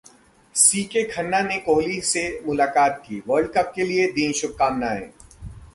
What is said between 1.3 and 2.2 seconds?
ने कोहली